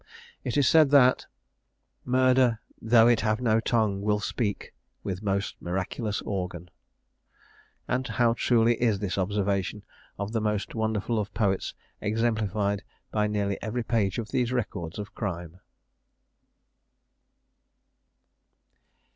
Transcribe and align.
It 0.43 0.57
is 0.57 0.67
said 0.67 0.89
that" 0.89 1.27
Murder! 2.17 2.59
though 2.81 3.07
it 3.07 3.21
have 3.21 3.39
no 3.39 3.59
tongue, 3.59 4.01
will 4.01 4.19
speak 4.19 4.73
With 5.03 5.21
most 5.21 5.61
miraculous 5.61 6.23
organ:" 6.23 6.71
and 7.87 8.07
how 8.07 8.33
truly 8.33 8.81
is 8.81 8.97
this 8.97 9.19
observation 9.19 9.83
of 10.17 10.31
the 10.31 10.41
most 10.41 10.73
wonderful 10.73 11.19
of 11.19 11.31
poets 11.35 11.75
exemplified 12.01 12.83
by 13.11 13.27
nearly 13.27 13.61
every 13.61 13.83
page 13.83 14.17
of 14.17 14.29
these 14.29 14.51
records 14.51 14.97
of 14.97 15.13
crime! 15.13 15.59